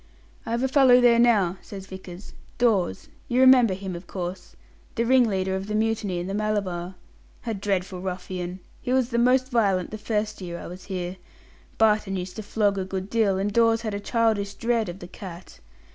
"I've 0.47 0.63
a 0.63 0.67
fellow 0.67 0.99
there 0.99 1.19
now," 1.19 1.59
says 1.61 1.85
Vickers; 1.85 2.33
"Dawes. 2.57 3.07
You 3.27 3.39
remember 3.39 3.75
him, 3.75 3.95
of 3.95 4.07
course 4.07 4.55
the 4.95 5.05
ringleader 5.05 5.55
of 5.55 5.67
the 5.67 5.75
mutiny 5.75 6.17
in 6.17 6.25
the 6.25 6.33
Malabar. 6.33 6.95
A 7.45 7.53
dreadful 7.53 8.01
ruffian. 8.01 8.61
He 8.81 8.91
was 8.93 9.13
most 9.13 9.49
violent 9.51 9.91
the 9.91 9.99
first 9.99 10.41
year 10.41 10.57
I 10.57 10.65
was 10.65 10.85
here. 10.85 11.17
Barton 11.77 12.15
used 12.15 12.35
to 12.37 12.41
flog 12.41 12.79
a 12.79 12.83
good 12.83 13.11
deal, 13.11 13.37
and 13.37 13.53
Dawes 13.53 13.81
had 13.83 13.93
a 13.93 13.99
childish 13.99 14.55
dread 14.55 14.89
of 14.89 14.97
the 14.97 15.07
cat. 15.07 15.59